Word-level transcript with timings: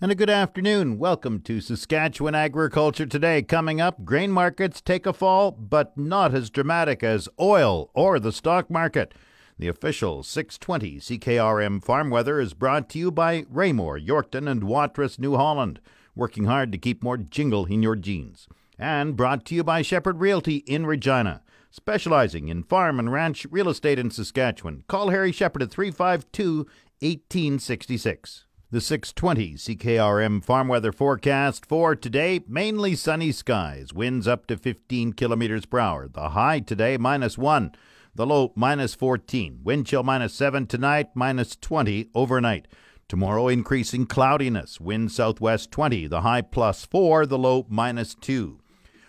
And 0.00 0.12
a 0.12 0.14
good 0.14 0.30
afternoon. 0.30 1.00
Welcome 1.00 1.40
to 1.40 1.60
Saskatchewan 1.60 2.36
Agriculture 2.36 3.04
Today. 3.04 3.42
Coming 3.42 3.80
up, 3.80 4.04
grain 4.04 4.30
markets 4.30 4.80
take 4.80 5.06
a 5.06 5.12
fall, 5.12 5.50
but 5.50 5.98
not 5.98 6.32
as 6.32 6.50
dramatic 6.50 7.02
as 7.02 7.28
oil 7.40 7.90
or 7.94 8.20
the 8.20 8.30
stock 8.30 8.70
market. 8.70 9.12
The 9.58 9.66
official 9.66 10.22
620 10.22 11.00
CKRM 11.00 11.82
farm 11.82 12.10
weather 12.10 12.38
is 12.38 12.54
brought 12.54 12.88
to 12.90 12.98
you 13.00 13.10
by 13.10 13.44
Raymore, 13.50 13.98
Yorkton, 13.98 14.48
and 14.48 14.62
Watrous, 14.62 15.18
New 15.18 15.34
Holland, 15.34 15.80
working 16.14 16.44
hard 16.44 16.70
to 16.70 16.78
keep 16.78 17.02
more 17.02 17.16
jingle 17.16 17.64
in 17.64 17.82
your 17.82 17.96
jeans. 17.96 18.46
And 18.78 19.16
brought 19.16 19.44
to 19.46 19.56
you 19.56 19.64
by 19.64 19.82
Shepherd 19.82 20.20
Realty 20.20 20.58
in 20.58 20.86
Regina, 20.86 21.42
specializing 21.72 22.46
in 22.46 22.62
farm 22.62 23.00
and 23.00 23.10
ranch 23.10 23.48
real 23.50 23.68
estate 23.68 23.98
in 23.98 24.12
Saskatchewan. 24.12 24.84
Call 24.86 25.08
Harry 25.08 25.32
Shepherd 25.32 25.62
at 25.64 25.72
352 25.72 26.68
1866. 27.00 28.44
The 28.70 28.82
620 28.82 29.54
CKRM 29.54 30.44
farm 30.44 30.68
weather 30.68 30.92
forecast 30.92 31.64
for 31.64 31.96
today 31.96 32.44
mainly 32.46 32.94
sunny 32.94 33.32
skies, 33.32 33.94
winds 33.94 34.28
up 34.28 34.46
to 34.48 34.58
15 34.58 35.14
kilometers 35.14 35.64
per 35.64 35.78
hour. 35.78 36.06
The 36.06 36.28
high 36.28 36.60
today 36.60 36.98
minus 36.98 37.38
1. 37.38 37.72
The 38.14 38.26
low 38.26 38.52
minus 38.54 38.94
14. 38.94 39.60
Wind 39.64 39.86
chill 39.86 40.02
minus 40.02 40.34
7 40.34 40.66
tonight, 40.66 41.08
minus 41.14 41.56
20 41.56 42.10
overnight. 42.14 42.68
Tomorrow 43.08 43.48
increasing 43.48 44.04
cloudiness. 44.04 44.78
Wind 44.78 45.12
southwest 45.12 45.70
20. 45.70 46.06
The 46.06 46.20
high 46.20 46.42
plus 46.42 46.84
4. 46.84 47.24
The 47.24 47.38
low 47.38 47.64
minus 47.70 48.14
2. 48.16 48.60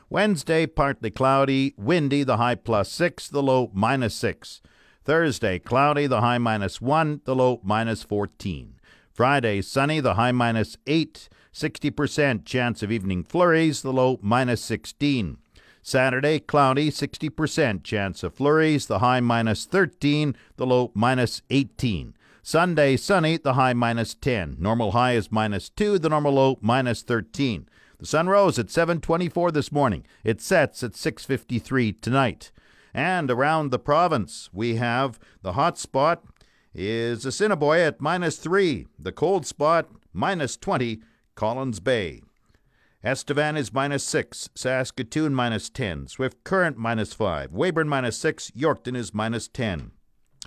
Wednesday 0.10 0.68
partly 0.68 1.12
cloudy, 1.12 1.74
windy. 1.76 2.24
The 2.24 2.38
high 2.38 2.56
plus 2.56 2.90
6. 2.94 3.28
The 3.28 3.44
low 3.44 3.72
minus 3.74 4.16
6. 4.16 4.62
Thursday 5.04 5.60
cloudy. 5.60 6.08
The 6.08 6.22
high 6.22 6.38
minus 6.38 6.80
1. 6.80 7.24
The 7.26 7.36
low 7.36 7.60
minus 7.62 8.04
14. 8.04 8.79
Friday 9.20 9.62
sunny. 9.62 10.00
The 10.00 10.14
high 10.14 10.32
minus 10.32 10.78
8. 10.88 11.28
60% 11.54 12.46
chance 12.46 12.82
of 12.82 12.90
evening 12.90 13.26
flurries. 13.26 13.82
The 13.82 13.92
low 13.92 14.18
minus 14.22 14.64
16. 14.64 15.38
Saturday, 15.82 16.40
cloudy, 16.40 16.90
60% 16.90 17.84
chance 17.84 18.24
of 18.24 18.34
flurries, 18.34 18.86
the 18.86 19.00
high 19.00 19.20
minus 19.20 19.66
13, 19.66 20.38
the 20.56 20.66
low 20.66 20.92
minus 20.94 21.42
18. 21.50 22.14
Sunday, 22.42 22.96
sunny, 22.96 23.36
the 23.36 23.56
high 23.56 23.74
minus 23.74 24.14
10. 24.14 24.56
Normal 24.58 24.92
high 24.92 25.16
is 25.16 25.34
minus 25.34 25.68
2, 25.68 26.00
the 26.00 26.08
normal 26.08 26.36
low 26.36 26.58
minus 26.62 27.02
13. 27.02 27.68
The 27.98 28.06
sun 28.06 28.30
rose 28.30 28.58
at 28.58 28.68
7:24 28.68 29.52
this 29.52 29.70
morning. 29.70 30.06
It 30.24 30.40
sets 30.40 30.82
at 30.82 30.96
6:53 30.96 31.92
tonight. 31.92 32.54
And 32.94 33.30
around 33.30 33.72
the 33.72 33.80
province, 33.80 34.50
we 34.54 34.76
have 34.76 35.20
the 35.42 35.54
hot 35.54 35.78
spot 35.78 36.24
is 36.80 37.26
Assiniboia 37.26 37.88
at 37.88 38.00
minus 38.00 38.38
3, 38.38 38.88
the 38.98 39.12
cold 39.12 39.46
spot 39.46 39.90
minus 40.14 40.56
20, 40.56 41.02
Collins 41.36 41.82
Bay. 41.82 42.22
Estevan 43.04 43.58
is 43.58 43.74
minus 43.74 44.06
6, 44.06 44.50
Saskatoon 44.56 45.34
minus 45.34 45.70
10, 45.70 46.08
Swift 46.08 46.42
Current 46.46 46.78
minus 46.78 47.12
5, 47.12 47.52
Weyburn 47.52 47.90
minus 47.90 48.18
6, 48.20 48.52
Yorkton 48.52 48.96
is 48.96 49.14
minus 49.14 49.50
10. 49.50 49.92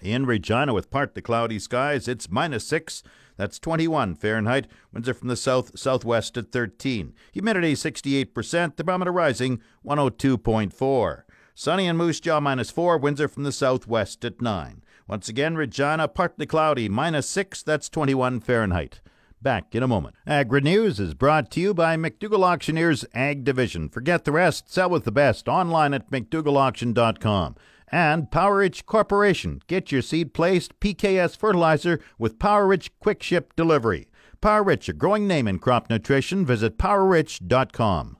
In 0.00 0.25
Regina, 0.25 0.72
with 0.72 0.91
partly 0.91 1.21
cloudy 1.21 1.59
skies, 1.59 2.09
it's 2.09 2.31
minus 2.31 2.66
6. 2.66 3.03
That's 3.37 3.59
21 3.59 4.15
Fahrenheit. 4.15 4.66
Winds 4.91 5.09
are 5.10 5.15
from 5.15 5.28
the 5.28 5.37
south 5.37 5.78
southwest 5.78 6.37
at 6.37 6.50
13. 6.50 7.15
Humidity 7.32 7.75
68%. 7.75 8.76
The 8.76 8.84
barometer 8.84 9.12
rising 9.12 9.60
102.4. 9.87 11.22
Sunny 11.54 11.87
and 11.87 11.98
Moose 11.98 12.21
Jaw 12.21 12.41
minus 12.41 12.71
4. 12.71 12.98
Winds 12.98 13.21
are 13.21 13.28
from 13.28 13.44
the 13.44 13.53
southwest 13.53 14.25
at 14.25 14.41
9. 14.41 14.82
Once 15.12 15.28
again, 15.28 15.56
Regina 15.56 16.08
partly 16.08 16.46
cloudy 16.46 16.88
minus 16.88 17.28
6. 17.28 17.62
That's 17.64 17.90
21 17.90 18.40
Fahrenheit. 18.40 19.02
Back 19.42 19.74
in 19.74 19.82
a 19.82 19.86
moment. 19.86 20.16
Agri 20.26 20.62
News 20.62 20.98
is 20.98 21.12
brought 21.12 21.50
to 21.50 21.60
you 21.60 21.74
by 21.74 21.98
McDougall 21.98 22.42
Auctioneers 22.42 23.04
Ag 23.12 23.44
Division. 23.44 23.90
Forget 23.90 24.24
the 24.24 24.32
rest, 24.32 24.72
sell 24.72 24.88
with 24.88 25.04
the 25.04 25.12
best 25.12 25.48
online 25.48 25.92
at 25.92 26.10
McDougallAuction.com. 26.10 27.56
And 27.88 28.30
Power 28.30 28.56
Rich 28.56 28.86
Corporation. 28.86 29.60
Get 29.66 29.92
your 29.92 30.00
seed 30.00 30.32
placed 30.32 30.80
PKS 30.80 31.36
fertilizer 31.36 32.00
with 32.18 32.38
Power 32.38 32.66
Rich 32.66 32.98
Quick 32.98 33.22
Ship 33.22 33.52
Delivery. 33.54 34.08
Power 34.40 34.62
Rich, 34.62 34.88
a 34.88 34.94
growing 34.94 35.28
name 35.28 35.46
in 35.46 35.58
crop 35.58 35.90
nutrition. 35.90 36.46
Visit 36.46 36.78
PowerRich.com. 36.78 38.16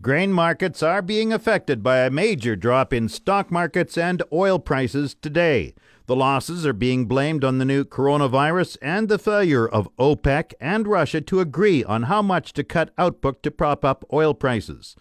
Grain 0.00 0.32
markets 0.32 0.82
are 0.82 1.00
being 1.00 1.32
affected 1.32 1.82
by 1.82 1.98
a 1.98 2.10
major 2.10 2.56
drop 2.56 2.92
in 2.92 3.08
stock 3.08 3.50
markets 3.50 3.96
and 3.96 4.22
oil 4.32 4.58
prices 4.58 5.14
today. 5.14 5.74
The 6.06 6.14
losses 6.14 6.66
are 6.66 6.74
being 6.74 7.06
blamed 7.06 7.44
on 7.44 7.56
the 7.56 7.64
new 7.64 7.82
coronavirus 7.82 8.76
and 8.82 9.08
the 9.08 9.18
failure 9.18 9.66
of 9.66 9.88
OPEC 9.96 10.52
and 10.60 10.86
Russia 10.86 11.22
to 11.22 11.40
agree 11.40 11.82
on 11.82 12.04
how 12.04 12.20
much 12.20 12.52
to 12.52 12.62
cut 12.62 12.92
output 12.98 13.42
to 13.42 13.50
prop 13.50 13.86
up 13.86 14.04
oil 14.12 14.34
prices. 14.34 14.96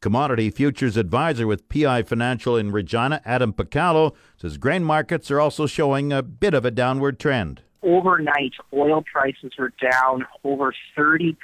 Commodity 0.00 0.48
futures 0.48 0.96
advisor 0.96 1.46
with 1.46 1.68
PI 1.68 2.04
Financial 2.04 2.56
in 2.56 2.72
Regina, 2.72 3.20
Adam 3.26 3.52
Picallo, 3.52 4.14
says 4.38 4.56
grain 4.56 4.82
markets 4.82 5.30
are 5.30 5.40
also 5.40 5.66
showing 5.66 6.10
a 6.10 6.22
bit 6.22 6.54
of 6.54 6.64
a 6.64 6.70
downward 6.70 7.20
trend. 7.20 7.60
Overnight, 7.82 8.54
oil 8.72 9.04
prices 9.12 9.52
were 9.58 9.74
down 9.78 10.24
over 10.42 10.74
30% 10.96 11.36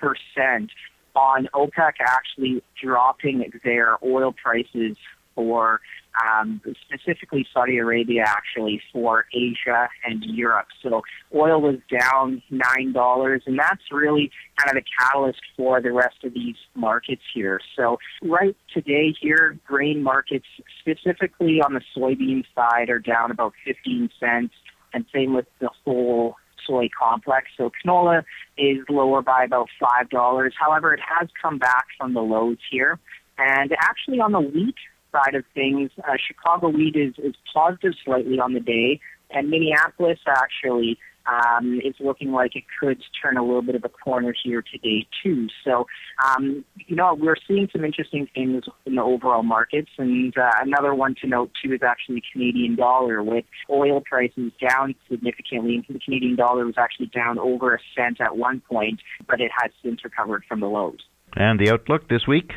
on 1.15 1.49
OPEC 1.53 1.93
actually 2.01 2.63
dropping 2.83 3.53
their 3.63 3.99
oil 4.03 4.33
prices 4.33 4.97
for 5.35 5.83
um, 6.21 6.61
specifically 6.85 7.47
Saudi 7.53 7.79
Arabia, 7.79 8.25
actually 8.27 8.81
for 8.93 9.27
Asia 9.33 9.89
and 10.05 10.23
Europe. 10.25 10.67
So 10.83 11.03
oil 11.35 11.61
was 11.61 11.77
down 11.91 12.43
nine 12.51 12.93
dollars, 12.93 13.43
and 13.47 13.59
that's 13.59 13.83
really 13.91 14.31
kind 14.59 14.77
of 14.77 14.83
the 14.83 14.89
catalyst 14.99 15.41
for 15.57 15.81
the 15.81 15.93
rest 15.93 16.25
of 16.25 16.35
these 16.35 16.57
markets 16.75 17.23
here. 17.35 17.61
So 17.77 17.99
right 18.23 18.57
today 18.73 19.15
here, 19.21 19.59
grain 19.67 20.03
markets, 20.03 20.47
specifically 20.81 21.61
on 21.61 21.75
the 21.75 21.83
soybean 21.97 22.45
side, 22.55 22.91
are 22.91 22.99
down 22.99 23.31
about 23.31 23.55
15 23.65 24.11
cents, 24.21 24.55
and 24.93 25.05
same 25.13 25.35
with 25.35 25.47
the 25.61 25.71
whole 25.85 26.37
soy 26.67 26.89
complex. 26.97 27.49
So 27.57 27.71
canola 27.85 28.23
is 28.57 28.79
lower 28.89 29.23
by 29.23 29.45
about 29.45 29.69
five 29.81 30.11
dollars. 30.11 30.55
However, 30.59 30.93
it 30.93 31.01
has 31.01 31.29
come 31.41 31.59
back 31.59 31.87
from 31.99 32.15
the 32.15 32.21
lows 32.21 32.59
here. 32.71 32.99
And 33.39 33.73
actually 33.81 34.21
on 34.21 34.33
the 34.33 34.41
wheat 34.41 34.77
side 35.13 35.35
of 35.35 35.45
things, 35.55 35.91
uh, 35.99 36.17
Chicago 36.27 36.69
wheat 36.69 36.97
is, 36.97 37.15
is 37.19 37.35
positive 37.53 37.93
slightly 38.05 38.39
on 38.39 38.55
the 38.55 38.61
day, 38.61 39.01
and 39.31 39.51
Minneapolis 39.51 40.19
actually 40.27 40.99
um, 41.27 41.81
is 41.85 41.95
looking 42.01 42.33
like 42.33 42.57
it 42.57 42.65
could 42.81 43.03
turn 43.23 43.37
a 43.37 43.45
little 43.45 43.63
bit 43.63 43.75
of 43.75 43.85
a 43.85 43.89
corner 43.89 44.35
here 44.43 44.63
today 44.63 45.07
too. 45.23 45.49
So, 45.65 45.87
um, 46.25 46.65
you 46.87 46.97
know, 46.97 47.15
we're 47.15 47.37
seeing 47.47 47.69
some 47.73 47.85
interesting 47.85 48.29
things 48.35 48.65
in 48.87 48.97
the 48.97 49.03
overall 49.03 49.43
markets, 49.43 49.91
and 49.99 50.37
uh, 50.37 50.51
another 50.61 50.95
one 50.95 51.15
to 51.21 51.27
note 51.27 51.51
too 51.63 51.73
is 51.73 51.81
actually 51.83 52.17
the 52.17 52.25
Canadian 52.33 52.77
dollar, 52.77 53.23
with 53.23 53.45
oil 53.71 54.01
prices 54.01 54.53
down 54.61 54.95
significantly, 55.11 55.85
and 55.87 55.97
the 55.97 56.01
Canadian 56.01 56.37
dollar 56.37 56.67
was 56.67 56.75
actually 56.77 57.07
down 57.07 57.39
over 57.39 57.75
a 57.75 57.79
cent 57.97 58.21
at 58.21 58.37
one 58.37 58.61
point, 58.61 59.01
but 59.29 59.41
it 59.41 59.51
has 59.61 59.71
since 59.83 60.05
recovered 60.05 60.45
from 60.49 60.61
the 60.61 60.67
lows. 60.67 60.99
And 61.35 61.59
the 61.59 61.71
outlook 61.71 62.09
this 62.09 62.27
week? 62.27 62.53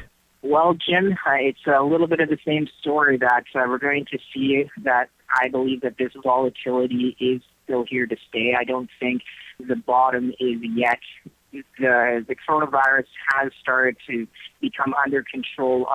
Well, 0.47 0.75
Jim, 0.75 1.17
it's 1.25 1.65
a 1.65 1.81
little 1.81 2.05
bit 2.05 2.19
of 2.19 2.29
the 2.29 2.37
same 2.45 2.67
story 2.79 3.17
that 3.17 3.45
uh, 3.55 3.63
we're 3.67 3.79
going 3.79 4.05
to 4.11 4.19
see 4.31 4.65
that 4.83 5.09
I 5.41 5.47
believe 5.49 5.81
that 5.81 5.97
this 5.97 6.11
volatility 6.23 7.17
is 7.19 7.41
still 7.63 7.83
here 7.89 8.05
to 8.05 8.15
stay. 8.29 8.53
I 8.55 8.63
don't 8.63 8.89
think 8.99 9.23
the 9.59 9.75
bottom 9.75 10.33
is 10.39 10.57
yet. 10.61 10.99
The, 11.51 12.23
the 12.27 12.35
coronavirus 12.47 13.07
has 13.33 13.53
started 13.59 13.97
to 14.07 14.27
become 14.61 14.93
under 15.03 15.23
control 15.23 15.87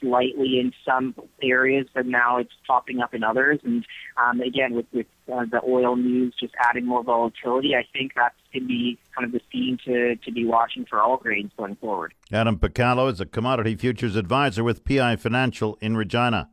slightly 0.00 0.58
in 0.58 0.72
some 0.84 1.14
areas, 1.42 1.86
but 1.94 2.06
now 2.06 2.38
it's 2.38 2.52
popping 2.66 3.00
up 3.00 3.14
in 3.14 3.22
others. 3.22 3.60
And 3.64 3.84
um, 4.16 4.40
again, 4.40 4.74
with, 4.74 4.86
with 4.92 5.06
uh, 5.32 5.44
the 5.50 5.60
oil 5.66 5.96
news 5.96 6.34
just 6.38 6.54
adding 6.58 6.86
more 6.86 7.02
volatility, 7.02 7.74
I 7.74 7.86
think 7.92 8.12
that's 8.16 8.34
going 8.52 8.64
to 8.64 8.68
be 8.68 8.98
kind 9.16 9.26
of 9.26 9.32
the 9.32 9.40
theme 9.52 9.78
to, 9.84 10.16
to 10.16 10.32
be 10.32 10.44
watching 10.44 10.86
for 10.86 11.00
all 11.00 11.16
grains 11.16 11.52
going 11.56 11.76
forward. 11.76 12.14
Adam 12.32 12.58
Piccolo 12.58 13.08
is 13.08 13.20
a 13.20 13.26
commodity 13.26 13.76
futures 13.76 14.16
advisor 14.16 14.64
with 14.64 14.84
PI 14.84 15.16
Financial 15.16 15.78
in 15.80 15.96
Regina. 15.96 16.48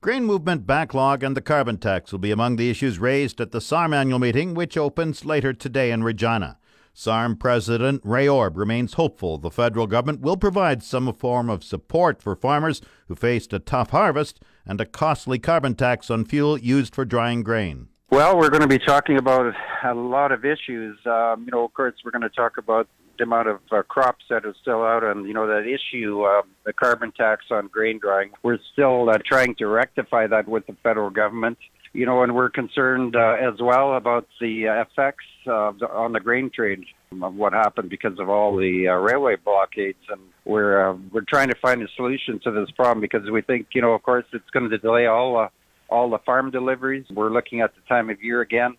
Grain 0.00 0.24
movement 0.24 0.64
backlog 0.64 1.24
and 1.24 1.36
the 1.36 1.40
carbon 1.40 1.76
tax 1.76 2.12
will 2.12 2.20
be 2.20 2.30
among 2.30 2.54
the 2.54 2.70
issues 2.70 3.00
raised 3.00 3.40
at 3.40 3.50
the 3.50 3.60
SARM 3.60 3.92
annual 3.92 4.20
meeting, 4.20 4.54
which 4.54 4.76
opens 4.76 5.24
later 5.24 5.52
today 5.52 5.90
in 5.90 6.04
Regina. 6.04 6.56
SARM 7.00 7.36
President 7.36 8.00
Ray 8.02 8.26
Orb 8.26 8.56
remains 8.56 8.94
hopeful 8.94 9.38
the 9.38 9.52
federal 9.52 9.86
government 9.86 10.20
will 10.20 10.36
provide 10.36 10.82
some 10.82 11.12
form 11.12 11.48
of 11.48 11.62
support 11.62 12.20
for 12.20 12.34
farmers 12.34 12.80
who 13.06 13.14
faced 13.14 13.52
a 13.52 13.60
tough 13.60 13.90
harvest 13.90 14.40
and 14.66 14.80
a 14.80 14.84
costly 14.84 15.38
carbon 15.38 15.76
tax 15.76 16.10
on 16.10 16.24
fuel 16.24 16.58
used 16.58 16.96
for 16.96 17.04
drying 17.04 17.44
grain. 17.44 17.86
Well, 18.10 18.36
we're 18.36 18.50
going 18.50 18.62
to 18.62 18.66
be 18.66 18.84
talking 18.84 19.16
about 19.16 19.54
a 19.84 19.94
lot 19.94 20.32
of 20.32 20.44
issues. 20.44 20.98
Um, 21.06 21.44
you 21.44 21.52
know, 21.52 21.64
of 21.64 21.72
course, 21.72 21.94
we're 22.04 22.10
going 22.10 22.22
to 22.22 22.30
talk 22.30 22.58
about 22.58 22.88
the 23.16 23.22
amount 23.22 23.46
of 23.46 23.60
uh, 23.70 23.82
crops 23.82 24.24
that 24.28 24.44
are 24.44 24.54
still 24.60 24.82
out, 24.82 25.04
and 25.04 25.24
you 25.28 25.34
know 25.34 25.46
that 25.46 25.68
issue, 25.68 26.22
uh, 26.22 26.42
the 26.66 26.72
carbon 26.72 27.12
tax 27.12 27.44
on 27.52 27.68
grain 27.68 28.00
drying. 28.00 28.32
We're 28.42 28.58
still 28.72 29.08
uh, 29.08 29.18
trying 29.24 29.54
to 29.56 29.68
rectify 29.68 30.26
that 30.26 30.48
with 30.48 30.66
the 30.66 30.74
federal 30.82 31.10
government 31.10 31.58
you 31.92 32.06
know, 32.06 32.22
and 32.22 32.34
we're 32.34 32.50
concerned 32.50 33.16
uh, 33.16 33.36
as 33.40 33.60
well 33.60 33.96
about 33.96 34.28
the 34.40 34.64
effects 34.64 35.24
uh, 35.48 35.72
on 35.92 36.12
the 36.12 36.20
grain 36.20 36.50
trade 36.54 36.84
of 37.22 37.34
what 37.34 37.52
happened 37.52 37.90
because 37.90 38.18
of 38.18 38.28
all 38.28 38.56
the 38.56 38.88
uh, 38.88 38.94
railway 38.94 39.36
blockades, 39.36 39.98
and 40.08 40.20
we're 40.44 40.90
uh, 40.90 40.96
we're 41.12 41.24
trying 41.28 41.48
to 41.48 41.56
find 41.60 41.82
a 41.82 41.88
solution 41.96 42.40
to 42.44 42.50
this 42.50 42.70
problem 42.72 43.00
because 43.00 43.28
we 43.30 43.42
think, 43.42 43.68
you 43.72 43.82
know, 43.82 43.92
of 43.92 44.02
course, 44.02 44.24
it's 44.32 44.48
going 44.50 44.68
to 44.68 44.78
delay 44.78 45.06
all 45.06 45.38
uh, 45.38 45.48
all 45.88 46.10
the 46.10 46.18
farm 46.18 46.50
deliveries. 46.50 47.06
We're 47.10 47.32
looking 47.32 47.60
at 47.60 47.74
the 47.74 47.80
time 47.88 48.10
of 48.10 48.22
year 48.22 48.40
again 48.40 48.76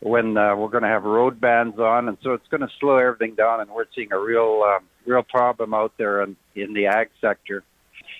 when 0.00 0.36
uh, 0.36 0.54
we're 0.56 0.68
going 0.68 0.84
to 0.84 0.88
have 0.88 1.04
road 1.04 1.40
bans 1.40 1.78
on, 1.78 2.08
and 2.08 2.18
so 2.22 2.32
it's 2.32 2.46
going 2.48 2.60
to 2.60 2.68
slow 2.80 2.98
everything 2.98 3.34
down, 3.34 3.60
and 3.60 3.70
we're 3.70 3.86
seeing 3.94 4.12
a 4.12 4.18
real 4.18 4.62
uh, 4.64 4.78
real 5.06 5.22
problem 5.22 5.74
out 5.74 5.92
there 5.98 6.22
in, 6.22 6.36
in 6.54 6.74
the 6.74 6.86
ag 6.86 7.08
sector. 7.20 7.64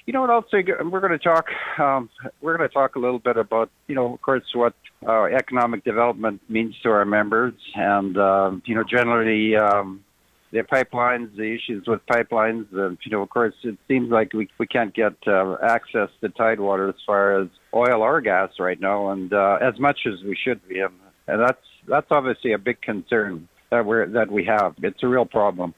You 0.09 0.15
know 0.15 0.23
what 0.23 0.31
else? 0.31 0.47
We're 0.51 1.01
going 1.01 1.13
to 1.13 1.19
talk. 1.19 1.49
Um, 1.79 2.09
we're 2.41 2.57
going 2.57 2.67
to 2.67 2.73
talk 2.73 2.97
a 2.97 2.99
little 2.99 3.19
bit 3.19 3.37
about, 3.37 3.69
you 3.89 3.95
know, 3.95 4.15
of 4.15 4.23
course, 4.23 4.43
what 4.55 4.73
uh, 5.07 5.25
economic 5.25 5.85
development 5.85 6.41
means 6.49 6.75
to 6.83 6.89
our 6.89 7.05
members, 7.05 7.53
and 7.75 8.17
uh, 8.17 8.53
you 8.65 8.75
know, 8.75 8.85
generally 8.85 9.55
um, 9.55 10.03
the 10.51 10.61
pipelines, 10.61 11.37
the 11.37 11.55
issues 11.55 11.87
with 11.87 12.01
pipelines. 12.07 12.65
Uh, 12.73 12.97
you 13.05 13.11
know, 13.11 13.21
of 13.21 13.29
course, 13.29 13.53
it 13.65 13.77
seems 13.87 14.09
like 14.11 14.33
we 14.33 14.49
we 14.57 14.67
can't 14.67 14.95
get 14.95 15.13
uh, 15.27 15.57
access 15.63 16.09
to 16.23 16.31
tidewater 16.31 16.89
as 16.89 16.97
far 17.05 17.43
as 17.43 17.49
oil 17.75 18.01
or 18.01 18.23
gas 18.23 18.49
right 18.59 18.81
now, 18.81 19.11
and 19.11 19.35
uh, 19.35 19.59
as 19.61 19.79
much 19.79 20.07
as 20.07 20.25
we 20.25 20.35
should 20.43 20.67
be, 20.67 20.81
and, 20.81 20.95
and 21.27 21.43
that's 21.43 21.67
that's 21.87 22.11
obviously 22.11 22.55
a 22.55 22.59
big 22.59 22.81
concern 22.81 23.47
that 23.71 23.85
we're 23.85 24.07
that 24.07 24.31
we 24.31 24.47
have. 24.47 24.75
It's 24.83 25.03
a 25.03 25.07
real 25.07 25.27
problem. 25.27 25.75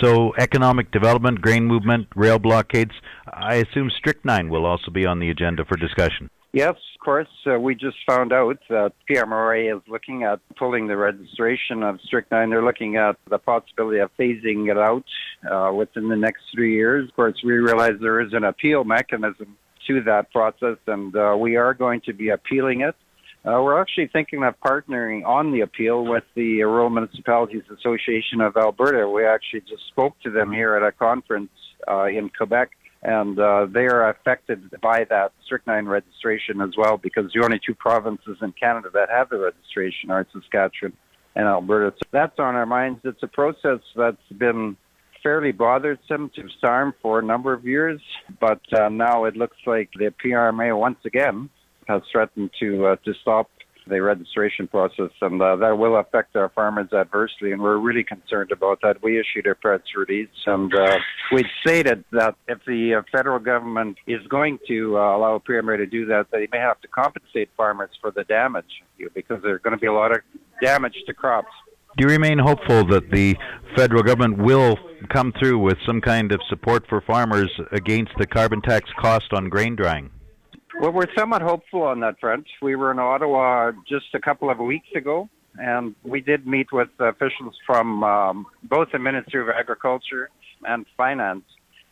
So, 0.00 0.34
economic 0.38 0.90
development, 0.90 1.40
grain 1.40 1.66
movement, 1.66 2.08
rail 2.14 2.38
blockades. 2.38 2.92
I 3.32 3.56
assume 3.56 3.90
strychnine 3.90 4.48
will 4.48 4.66
also 4.66 4.90
be 4.90 5.06
on 5.06 5.18
the 5.18 5.30
agenda 5.30 5.64
for 5.64 5.76
discussion. 5.76 6.30
Yes, 6.52 6.76
of 6.94 7.04
course. 7.04 7.28
Uh, 7.46 7.58
we 7.60 7.74
just 7.74 7.98
found 8.06 8.32
out 8.32 8.58
that 8.70 8.92
PMRA 9.08 9.76
is 9.76 9.82
looking 9.86 10.22
at 10.22 10.40
pulling 10.56 10.86
the 10.86 10.96
registration 10.96 11.82
of 11.82 12.00
strychnine. 12.02 12.50
They're 12.50 12.64
looking 12.64 12.96
at 12.96 13.16
the 13.28 13.38
possibility 13.38 13.98
of 13.98 14.10
phasing 14.18 14.70
it 14.70 14.78
out 14.78 15.04
uh, 15.50 15.72
within 15.74 16.08
the 16.08 16.16
next 16.16 16.44
three 16.54 16.74
years. 16.74 17.08
Of 17.08 17.14
course, 17.14 17.36
we 17.44 17.52
realize 17.52 17.92
there 18.00 18.20
is 18.20 18.32
an 18.32 18.44
appeal 18.44 18.84
mechanism 18.84 19.58
to 19.88 20.02
that 20.04 20.32
process, 20.32 20.78
and 20.86 21.14
uh, 21.14 21.36
we 21.38 21.56
are 21.56 21.74
going 21.74 22.00
to 22.02 22.14
be 22.14 22.30
appealing 22.30 22.80
it. 22.80 22.96
Uh, 23.44 23.62
we're 23.62 23.80
actually 23.80 24.08
thinking 24.08 24.42
of 24.42 24.54
partnering 24.60 25.24
on 25.24 25.52
the 25.52 25.60
appeal 25.60 26.04
with 26.04 26.24
the 26.34 26.62
Rural 26.62 26.90
Municipalities 26.90 27.62
Association 27.70 28.40
of 28.40 28.56
Alberta. 28.56 29.08
We 29.08 29.24
actually 29.24 29.60
just 29.60 29.86
spoke 29.88 30.14
to 30.24 30.30
them 30.30 30.50
here 30.50 30.74
at 30.74 30.82
a 30.82 30.90
conference 30.90 31.50
uh, 31.86 32.06
in 32.06 32.30
Quebec, 32.36 32.70
and 33.02 33.38
uh, 33.38 33.66
they 33.72 33.86
are 33.86 34.10
affected 34.10 34.68
by 34.82 35.04
that 35.10 35.32
strychnine 35.46 35.86
registration 35.86 36.60
as 36.60 36.70
well 36.76 36.96
because 36.96 37.30
the 37.32 37.44
only 37.44 37.60
two 37.64 37.74
provinces 37.74 38.38
in 38.42 38.52
Canada 38.52 38.88
that 38.92 39.08
have 39.08 39.28
the 39.30 39.38
registration 39.38 40.10
are 40.10 40.26
Saskatchewan 40.32 40.92
and 41.36 41.46
Alberta. 41.46 41.94
So 41.96 42.08
that's 42.10 42.40
on 42.40 42.56
our 42.56 42.66
minds. 42.66 43.00
It's 43.04 43.22
a 43.22 43.28
process 43.28 43.78
that's 43.94 44.16
been 44.36 44.76
fairly 45.22 45.52
bothersome 45.52 46.30
to 46.34 46.48
SARM 46.60 46.92
for 47.00 47.20
a 47.20 47.22
number 47.22 47.52
of 47.52 47.64
years, 47.64 48.00
but 48.40 48.60
uh, 48.72 48.88
now 48.88 49.24
it 49.24 49.36
looks 49.36 49.56
like 49.64 49.90
the 49.96 50.12
PRMA 50.24 50.76
once 50.76 50.98
again 51.04 51.50
has 51.88 52.02
threatened 52.12 52.50
to 52.60 52.86
uh, 52.86 52.96
to 53.04 53.14
stop 53.22 53.50
the 53.88 54.00
registration 54.00 54.68
process, 54.68 55.10
and 55.22 55.40
uh, 55.40 55.56
that 55.56 55.78
will 55.78 55.96
affect 55.96 56.36
our 56.36 56.50
farmers 56.50 56.92
adversely. 56.92 57.52
And 57.52 57.62
we're 57.62 57.78
really 57.78 58.04
concerned 58.04 58.52
about 58.52 58.80
that. 58.82 59.02
We 59.02 59.18
issued 59.18 59.46
a 59.46 59.54
press 59.54 59.80
release, 59.96 60.28
and 60.46 60.72
uh, 60.74 60.98
we 61.32 61.44
stated 61.62 62.04
that 62.12 62.36
if 62.46 62.58
the 62.66 62.96
uh, 62.96 63.02
federal 63.10 63.38
government 63.38 63.96
is 64.06 64.24
going 64.28 64.58
to 64.68 64.98
uh, 64.98 65.16
allow 65.16 65.38
PMRA 65.38 65.78
to 65.78 65.86
do 65.86 66.06
that, 66.06 66.26
they 66.30 66.48
may 66.52 66.58
have 66.58 66.80
to 66.82 66.88
compensate 66.88 67.48
farmers 67.56 67.90
for 68.00 68.10
the 68.10 68.24
damage 68.24 68.82
because 69.14 69.42
there's 69.42 69.62
going 69.62 69.74
to 69.74 69.80
be 69.80 69.86
a 69.86 69.92
lot 69.92 70.12
of 70.12 70.18
damage 70.62 70.96
to 71.06 71.14
crops. 71.14 71.48
Do 71.96 72.04
you 72.04 72.10
remain 72.10 72.38
hopeful 72.38 72.86
that 72.88 73.10
the 73.10 73.36
federal 73.74 74.02
government 74.02 74.38
will 74.38 74.76
come 75.08 75.32
through 75.38 75.58
with 75.58 75.78
some 75.86 76.00
kind 76.00 76.30
of 76.32 76.40
support 76.48 76.84
for 76.88 77.00
farmers 77.00 77.50
against 77.72 78.12
the 78.18 78.26
carbon 78.26 78.60
tax 78.60 78.90
cost 79.00 79.32
on 79.32 79.48
grain 79.48 79.74
drying? 79.74 80.10
Well, 80.80 80.92
we're 80.92 81.12
somewhat 81.16 81.42
hopeful 81.42 81.82
on 81.82 82.00
that 82.00 82.20
front. 82.20 82.46
We 82.62 82.76
were 82.76 82.90
in 82.90 82.98
Ottawa 82.98 83.72
just 83.88 84.14
a 84.14 84.20
couple 84.20 84.50
of 84.50 84.58
weeks 84.58 84.88
ago, 84.94 85.28
and 85.58 85.94
we 86.04 86.20
did 86.20 86.46
meet 86.46 86.72
with 86.72 86.88
officials 87.00 87.56
from 87.66 88.04
um, 88.04 88.46
both 88.62 88.88
the 88.92 88.98
Ministry 88.98 89.40
of 89.40 89.48
Agriculture 89.48 90.30
and 90.64 90.86
Finance. 90.96 91.44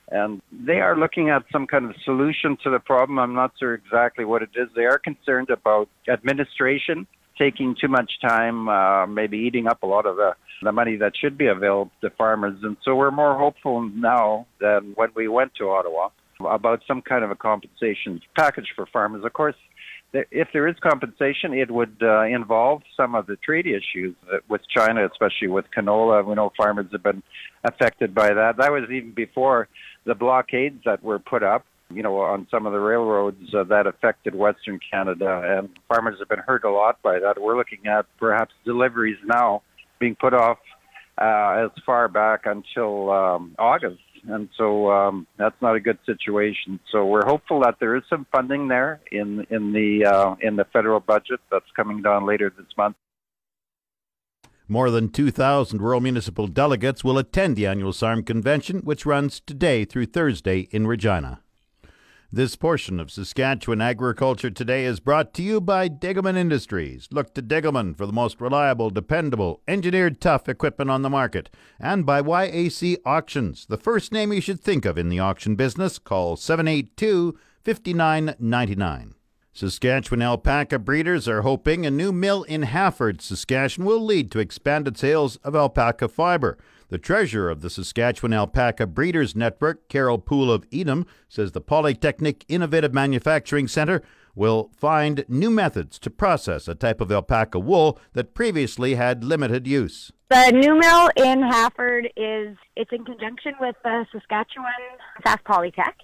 And 0.08 0.40
they 0.52 0.80
are 0.80 0.96
looking 0.96 1.30
at 1.30 1.42
some 1.50 1.66
kind 1.66 1.86
of 1.86 1.96
solution 2.04 2.56
to 2.62 2.70
the 2.70 2.78
problem. 2.78 3.18
I'm 3.18 3.34
not 3.34 3.52
sure 3.58 3.74
exactly 3.74 4.24
what 4.24 4.42
it 4.42 4.50
is. 4.54 4.68
They 4.76 4.84
are 4.84 4.98
concerned 4.98 5.50
about 5.50 5.88
administration 6.08 7.08
taking 7.36 7.74
too 7.78 7.88
much 7.88 8.12
time, 8.22 8.68
uh, 8.68 9.06
maybe 9.06 9.38
eating 9.38 9.66
up 9.66 9.82
a 9.82 9.86
lot 9.86 10.06
of 10.06 10.16
the, 10.16 10.34
the 10.62 10.72
money 10.72 10.96
that 10.96 11.12
should 11.20 11.36
be 11.36 11.48
available 11.48 11.90
to 12.02 12.10
farmers. 12.10 12.58
And 12.62 12.76
so 12.82 12.94
we're 12.94 13.10
more 13.10 13.36
hopeful 13.36 13.82
now 13.82 14.46
than 14.60 14.92
when 14.94 15.10
we 15.14 15.28
went 15.28 15.54
to 15.56 15.68
Ottawa 15.70 16.10
about 16.40 16.82
some 16.86 17.02
kind 17.02 17.24
of 17.24 17.30
a 17.30 17.34
compensation 17.34 18.20
package 18.36 18.68
for 18.74 18.86
farmers. 18.86 19.24
Of 19.24 19.32
course, 19.32 19.56
if 20.12 20.48
there 20.52 20.66
is 20.68 20.76
compensation, 20.80 21.52
it 21.52 21.70
would 21.70 21.96
uh, 22.02 22.22
involve 22.22 22.82
some 22.96 23.14
of 23.14 23.26
the 23.26 23.36
trade 23.36 23.66
issues 23.66 24.14
with 24.48 24.60
China, 24.74 25.06
especially 25.06 25.48
with 25.48 25.66
canola. 25.76 26.24
We 26.24 26.34
know 26.34 26.52
farmers 26.56 26.86
have 26.92 27.02
been 27.02 27.22
affected 27.64 28.14
by 28.14 28.32
that. 28.32 28.56
That 28.58 28.72
was 28.72 28.84
even 28.84 29.12
before 29.12 29.68
the 30.04 30.14
blockades 30.14 30.82
that 30.84 31.02
were 31.02 31.18
put 31.18 31.42
up, 31.42 31.64
you 31.90 32.02
know, 32.02 32.18
on 32.20 32.46
some 32.50 32.66
of 32.66 32.72
the 32.72 32.78
railroads 32.78 33.54
uh, 33.54 33.64
that 33.64 33.86
affected 33.86 34.34
Western 34.34 34.78
Canada, 34.90 35.58
and 35.58 35.68
farmers 35.88 36.18
have 36.18 36.28
been 36.28 36.38
hurt 36.38 36.64
a 36.64 36.70
lot 36.70 37.02
by 37.02 37.18
that. 37.18 37.40
We're 37.40 37.56
looking 37.56 37.86
at 37.86 38.06
perhaps 38.18 38.54
deliveries 38.64 39.18
now 39.24 39.62
being 39.98 40.14
put 40.14 40.34
off 40.34 40.58
uh, 41.18 41.66
as 41.66 41.70
far 41.84 42.08
back 42.08 42.46
until 42.46 43.10
um, 43.10 43.54
August 43.58 44.00
and 44.28 44.48
so 44.56 44.90
um, 44.90 45.26
that's 45.38 45.60
not 45.60 45.76
a 45.76 45.80
good 45.80 45.98
situation. 46.06 46.80
So 46.92 47.06
we're 47.06 47.26
hopeful 47.26 47.60
that 47.60 47.76
there 47.80 47.96
is 47.96 48.02
some 48.08 48.26
funding 48.32 48.68
there 48.68 49.00
in 49.10 49.46
in 49.50 49.72
the 49.72 50.04
uh, 50.04 50.36
in 50.40 50.56
the 50.56 50.64
federal 50.72 51.00
budget 51.00 51.40
that's 51.50 51.70
coming 51.74 52.02
down 52.02 52.26
later 52.26 52.52
this 52.56 52.66
month. 52.76 52.96
More 54.68 54.90
than 54.90 55.10
2,000 55.10 55.80
rural 55.80 56.00
municipal 56.00 56.48
delegates 56.48 57.04
will 57.04 57.18
attend 57.18 57.54
the 57.54 57.66
annual 57.66 57.92
SARM 57.92 58.24
convention, 58.24 58.80
which 58.80 59.06
runs 59.06 59.38
today 59.38 59.84
through 59.84 60.06
Thursday 60.06 60.66
in 60.72 60.88
Regina. 60.88 61.40
This 62.32 62.56
portion 62.56 62.98
of 62.98 63.12
Saskatchewan 63.12 63.80
Agriculture 63.80 64.50
Today 64.50 64.84
is 64.84 64.98
brought 64.98 65.32
to 65.34 65.44
you 65.44 65.60
by 65.60 65.88
Degelman 65.88 66.36
Industries. 66.36 67.06
Look 67.12 67.32
to 67.34 67.42
Degelman 67.42 67.96
for 67.96 68.04
the 68.04 68.12
most 68.12 68.40
reliable, 68.40 68.90
dependable, 68.90 69.62
engineered 69.68 70.20
tough 70.20 70.48
equipment 70.48 70.90
on 70.90 71.02
the 71.02 71.08
market. 71.08 71.48
And 71.78 72.04
by 72.04 72.20
YAC 72.20 72.96
Auctions, 73.06 73.64
the 73.66 73.76
first 73.78 74.10
name 74.10 74.32
you 74.32 74.40
should 74.40 74.60
think 74.60 74.84
of 74.84 74.98
in 74.98 75.08
the 75.08 75.20
auction 75.20 75.54
business. 75.54 76.00
Call 76.00 76.34
782 76.34 77.38
5999. 77.62 79.14
Saskatchewan 79.52 80.20
alpaca 80.20 80.80
breeders 80.80 81.28
are 81.28 81.42
hoping 81.42 81.86
a 81.86 81.90
new 81.92 82.10
mill 82.10 82.42
in 82.42 82.62
Hafford, 82.62 83.22
Saskatchewan 83.22 83.86
will 83.86 84.04
lead 84.04 84.32
to 84.32 84.40
expanded 84.40 84.98
sales 84.98 85.36
of 85.36 85.54
alpaca 85.54 86.08
fiber. 86.08 86.58
The 86.88 86.98
treasurer 86.98 87.50
of 87.50 87.62
the 87.62 87.70
Saskatchewan 87.70 88.32
Alpaca 88.32 88.86
Breeders 88.86 89.34
Network, 89.34 89.88
Carol 89.88 90.18
Poole 90.18 90.52
of 90.52 90.64
Edam, 90.72 91.04
says 91.28 91.50
the 91.50 91.60
Polytechnic 91.60 92.44
Innovative 92.48 92.94
Manufacturing 92.94 93.66
Center 93.66 94.02
will 94.36 94.70
find 94.76 95.24
new 95.28 95.50
methods 95.50 95.98
to 95.98 96.10
process 96.10 96.68
a 96.68 96.76
type 96.76 97.00
of 97.00 97.10
alpaca 97.10 97.58
wool 97.58 97.98
that 98.12 98.34
previously 98.34 98.94
had 98.94 99.24
limited 99.24 99.66
use. 99.66 100.12
The 100.30 100.52
new 100.52 100.78
mill 100.78 101.08
in 101.16 101.42
Hafford 101.42 102.06
is 102.16 102.56
it's 102.76 102.92
in 102.92 103.04
conjunction 103.04 103.54
with 103.60 103.74
the 103.82 104.06
Saskatchewan 104.12 104.70
Sask 105.24 105.42
Polytech. 105.42 105.94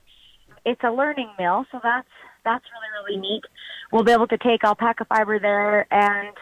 It's 0.64 0.80
a 0.82 0.90
learning 0.90 1.30
mill, 1.38 1.64
so 1.70 1.78
that's 1.82 2.08
that's 2.44 2.64
really 2.72 3.14
really 3.14 3.20
neat. 3.20 3.42
We'll 3.92 4.04
be 4.04 4.12
able 4.12 4.28
to 4.28 4.38
take 4.38 4.64
alpaca 4.64 5.04
fiber 5.04 5.38
there 5.38 5.86
and 5.92 6.36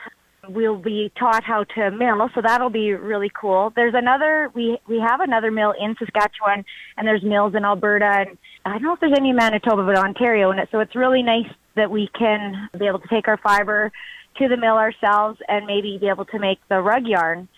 we'll 0.49 0.79
be 0.79 1.13
taught 1.19 1.45
how 1.45 1.65
to 1.65 1.91
mill, 1.91 2.29
so 2.35 2.41
that'll 2.43 2.71
be 2.71 2.93
really 2.93 3.31
cool. 3.39 3.73
There's 3.75 3.95
another 3.95 4.51
we 4.55 4.79
we 4.89 4.99
have 5.01 5.21
another 5.21 5.51
mill 5.51 5.75
in 5.79 5.95
Saskatchewan, 5.99 6.65
and 6.97 7.07
there's 7.07 7.23
mills 7.23 7.55
in 7.55 7.65
Alberta, 7.65 8.27
and 8.29 8.39
I 8.65 8.73
don't 8.73 8.83
know 8.83 8.95
if 8.95 9.01
there's 9.01 9.17
any 9.17 9.31
in 9.31 9.37
Manitoba, 9.37 9.85
but 9.85 9.99
Ontario 9.99 10.51
in 10.51 10.59
it. 10.59 10.69
So 10.73 10.81
it's 10.81 10.97
really 10.97 11.23
nice 11.23 11.51
that 11.77 11.91
we 11.91 12.09
can 12.19 12.69
be 12.79 12.87
able 12.87 13.01
to 13.01 13.09
take 13.09 13.29
our 13.29 13.39
fiber 13.39 13.93
to 14.39 14.49
the 14.49 14.57
mill 14.57 14.77
ourselves 14.77 15.39
and 15.49 15.67
maybe 15.67 15.99
be 15.99 16.09
able 16.09 16.25
to 16.27 16.39
make 16.39 16.59
the 16.69 16.81
rug 16.81 17.07
yarn 17.07 17.49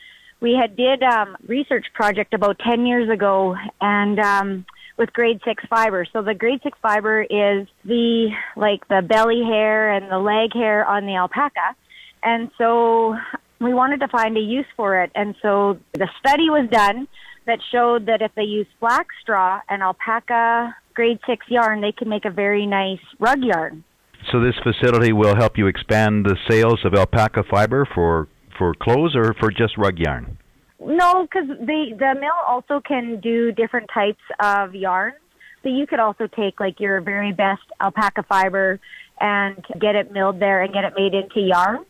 we 0.42 0.58
had 0.60 0.76
did 0.76 1.02
um, 1.04 1.36
research 1.46 1.86
project 1.94 2.34
about 2.34 2.58
10 2.58 2.84
years 2.84 3.08
ago 3.08 3.56
and 3.80 4.18
um, 4.18 4.66
with 4.98 5.12
grade 5.12 5.40
6 5.44 5.64
fiber. 5.70 6.04
So 6.12 6.20
the 6.20 6.34
grade 6.34 6.60
6 6.64 6.76
fiber 6.82 7.22
is 7.22 7.68
the 7.84 8.30
like 8.56 8.86
the 8.88 9.02
belly 9.02 9.42
hair 9.44 9.92
and 9.92 10.10
the 10.10 10.18
leg 10.18 10.52
hair 10.52 10.84
on 10.84 11.06
the 11.06 11.14
alpaca. 11.14 11.76
And 12.22 12.50
so 12.58 13.16
we 13.60 13.74
wanted 13.74 14.00
to 14.00 14.08
find 14.08 14.36
a 14.36 14.40
use 14.40 14.66
for 14.76 15.02
it. 15.02 15.10
And 15.14 15.34
so 15.42 15.78
the 15.94 16.08
study 16.18 16.50
was 16.50 16.68
done 16.70 17.08
that 17.46 17.58
showed 17.72 18.06
that 18.06 18.22
if 18.22 18.32
they 18.34 18.42
use 18.42 18.66
flax 18.78 19.08
straw 19.20 19.60
and 19.68 19.82
alpaca 19.82 20.74
grade 20.94 21.18
6 21.26 21.46
yarn, 21.48 21.80
they 21.80 21.92
can 21.92 22.08
make 22.08 22.24
a 22.24 22.30
very 22.30 22.66
nice 22.66 23.00
rug 23.18 23.42
yarn. 23.42 23.84
So 24.30 24.40
this 24.40 24.54
facility 24.62 25.12
will 25.12 25.34
help 25.34 25.58
you 25.58 25.66
expand 25.66 26.24
the 26.24 26.36
sales 26.48 26.84
of 26.84 26.94
alpaca 26.94 27.42
fiber 27.50 27.88
for 27.92 28.28
for 28.56 28.74
clothes 28.74 29.16
or 29.16 29.34
for 29.40 29.50
just 29.50 29.76
rug 29.76 29.98
yarn? 29.98 30.38
No, 30.80 31.26
because 31.26 31.48
the 31.48 31.94
the 31.98 32.14
mill 32.20 32.30
also 32.46 32.80
can 32.80 33.20
do 33.20 33.52
different 33.52 33.88
types 33.92 34.22
of 34.40 34.74
yarns. 34.74 35.16
So 35.62 35.68
you 35.68 35.86
could 35.86 36.00
also 36.00 36.26
take 36.26 36.60
like 36.60 36.80
your 36.80 37.00
very 37.00 37.32
best 37.32 37.62
alpaca 37.80 38.24
fiber 38.28 38.80
and 39.20 39.64
get 39.80 39.94
it 39.94 40.12
milled 40.12 40.40
there 40.40 40.62
and 40.62 40.72
get 40.72 40.84
it 40.84 40.92
made 40.96 41.14
into 41.14 41.40
yarn. 41.40 41.84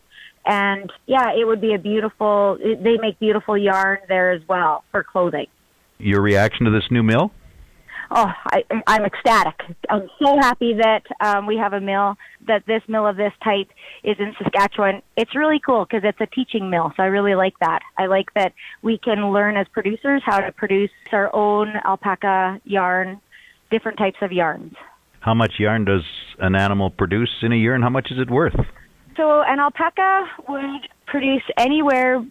And 0.44 0.92
yeah, 1.06 1.32
it 1.32 1.46
would 1.46 1.60
be 1.60 1.74
a 1.74 1.78
beautiful. 1.78 2.58
They 2.58 2.96
make 2.98 3.18
beautiful 3.18 3.56
yarn 3.56 3.98
there 4.08 4.32
as 4.32 4.42
well 4.48 4.84
for 4.90 5.04
clothing. 5.04 5.46
Your 5.98 6.20
reaction 6.20 6.66
to 6.66 6.72
this 6.72 6.90
new 6.90 7.02
mill? 7.02 7.32
oh, 8.14 8.32
I, 8.46 8.64
I'm 8.86 9.04
ecstatic. 9.04 9.60
I'm 9.88 10.08
so 10.22 10.38
happy 10.38 10.74
that 10.74 11.02
um, 11.20 11.46
we 11.46 11.56
have 11.56 11.72
a 11.72 11.80
mill, 11.80 12.16
that 12.46 12.64
this 12.66 12.82
mill 12.88 13.06
of 13.06 13.16
this 13.16 13.32
type 13.42 13.70
is 14.02 14.16
in 14.18 14.34
Saskatchewan. 14.38 15.02
It's 15.16 15.34
really 15.34 15.60
cool 15.64 15.84
because 15.84 16.02
it's 16.04 16.20
a 16.20 16.26
teaching 16.26 16.70
mill, 16.70 16.92
so 16.96 17.02
I 17.02 17.06
really 17.06 17.34
like 17.34 17.54
that. 17.60 17.80
I 17.98 18.06
like 18.06 18.32
that 18.34 18.52
we 18.82 18.98
can 18.98 19.32
learn 19.32 19.56
as 19.56 19.66
producers 19.68 20.22
how 20.24 20.40
to 20.40 20.52
produce 20.52 20.90
our 21.12 21.34
own 21.34 21.72
alpaca 21.84 22.60
yarn, 22.64 23.20
different 23.70 23.98
types 23.98 24.18
of 24.22 24.32
yarns. 24.32 24.74
How 25.20 25.34
much 25.34 25.52
yarn 25.58 25.84
does 25.84 26.02
an 26.38 26.54
animal 26.54 26.90
produce 26.90 27.30
in 27.42 27.52
a 27.52 27.56
year, 27.56 27.74
and 27.74 27.84
how 27.84 27.90
much 27.90 28.08
is 28.10 28.18
it 28.18 28.30
worth? 28.30 28.58
So 29.16 29.42
an 29.42 29.58
alpaca 29.58 30.26
would 30.48 30.88
produce 31.06 31.42
anywhere 31.58 32.24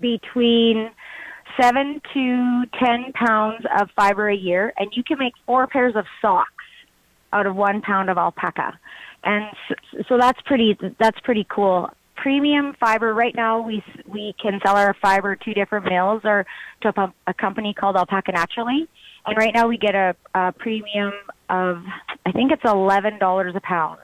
between 0.00 0.90
seven 1.60 2.00
to 2.12 2.64
ten 2.78 3.12
pounds 3.14 3.64
of 3.80 3.88
fiber 3.96 4.28
a 4.28 4.36
year, 4.36 4.72
and 4.76 4.90
you 4.94 5.02
can 5.02 5.18
make 5.18 5.32
four 5.46 5.66
pairs 5.66 5.94
of 5.96 6.04
socks 6.20 6.50
out 7.32 7.46
of 7.46 7.56
one 7.56 7.80
pound 7.80 8.10
of 8.10 8.18
alpaca. 8.18 8.78
And 9.24 9.46
so, 10.08 10.18
that's 10.18 10.40
pretty 10.42 10.78
that's 10.98 11.18
pretty 11.20 11.46
cool. 11.48 11.90
Premium 12.16 12.74
fiber 12.78 13.14
right 13.14 13.34
now 13.34 13.60
we 13.60 13.82
we 14.06 14.34
can 14.40 14.60
sell 14.64 14.76
our 14.76 14.94
fiber 15.00 15.36
to 15.36 15.54
different 15.54 15.86
mills 15.86 16.22
or 16.24 16.46
to 16.82 16.92
a, 16.96 17.14
a 17.26 17.34
company 17.34 17.74
called 17.74 17.96
Alpaca 17.96 18.32
Naturally, 18.32 18.88
and 19.26 19.36
right 19.36 19.54
now 19.54 19.68
we 19.68 19.78
get 19.78 19.94
a, 19.94 20.14
a 20.34 20.52
premium 20.52 21.12
of 21.48 21.82
I 22.24 22.32
think 22.32 22.52
it's 22.52 22.62
eleven 22.64 23.18
dollars 23.18 23.54
a 23.56 23.60
pound 23.60 24.00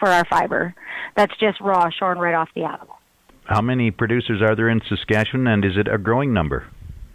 for 0.00 0.08
our 0.08 0.24
fiber. 0.24 0.74
That's 1.16 1.32
just 1.38 1.60
raw, 1.60 1.90
shorn 1.90 2.18
right 2.18 2.34
off 2.34 2.48
the 2.56 2.64
animal. 2.64 2.96
How 3.44 3.60
many 3.60 3.90
producers 3.90 4.42
are 4.42 4.56
there 4.56 4.68
in 4.68 4.80
Saskatchewan, 4.88 5.46
and 5.46 5.64
is 5.64 5.76
it 5.76 5.86
a 5.86 5.98
growing 5.98 6.32
number? 6.32 6.66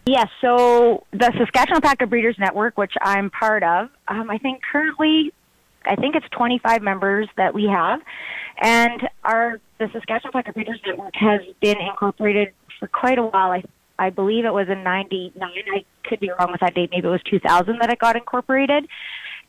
Yes, 0.06 0.28
so 0.40 1.04
the 1.12 1.32
Saskatchewan 1.38 1.84
Alpaca 1.84 2.06
Breeders 2.06 2.36
Network, 2.38 2.78
which 2.78 2.94
I'm 3.02 3.32
part 3.32 3.64
of, 3.64 3.90
um, 4.08 4.30
I 4.30 4.38
think 4.38 4.62
currently, 4.72 5.34
I 5.84 5.96
think 5.96 6.16
it's 6.16 6.28
25 6.30 6.82
members 6.84 7.28
that 7.38 7.54
we 7.54 7.66
have, 7.66 8.02
and 8.62 9.02
our 9.24 9.60
the 9.80 9.88
Saskatchewan 9.92 10.32
Alpaca 10.36 10.54
Breeders 10.54 10.80
Network 10.86 11.16
has 11.16 11.42
been 11.60 11.78
incorporated 11.80 12.54
for 12.80 12.88
quite 12.88 13.18
a 13.18 13.24
while. 13.24 13.52
I 13.52 13.64
I 13.98 14.10
believe 14.10 14.46
it 14.46 14.54
was 14.54 14.68
in 14.70 14.84
'99. 14.84 15.42
I 15.42 15.86
could 16.08 16.20
be 16.20 16.30
wrong 16.30 16.52
with 16.52 16.62
that 16.62 16.76
date. 16.76 16.90
Maybe 16.92 17.08
it 17.08 17.12
was 17.12 17.22
2000 17.30 17.80
that 17.80 17.90
it 17.90 17.98
got 17.98 18.16
incorporated, 18.16 18.88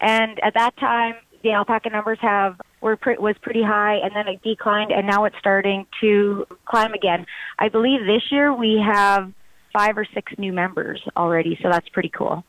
and 0.01 0.39
at 0.43 0.55
that 0.55 0.77
time 0.79 1.17
the 1.47 1.53
alpaca 1.53 1.89
numbers 1.91 2.19
have 2.21 2.61
were 2.81 2.97
pre- 2.97 3.19
was 3.19 3.37
pretty 3.41 3.63
high, 3.63 3.99
and 4.03 4.11
then 4.15 4.27
it 4.27 4.43
declined, 4.43 4.91
and 4.91 5.07
now 5.07 5.25
it's 5.25 5.37
starting 5.39 5.87
to 6.01 6.45
climb 6.65 6.93
again. 6.93 7.25
I 7.59 7.69
believe 7.69 8.01
this 8.01 8.33
year 8.33 8.53
we 8.53 8.83
have 8.85 9.33
five 9.73 9.97
or 9.97 10.05
six 10.13 10.33
new 10.39 10.53
members 10.53 11.01
already, 11.17 11.57
so 11.63 11.69
that's 11.71 11.89
pretty 11.91 12.09
cool. 12.09 12.45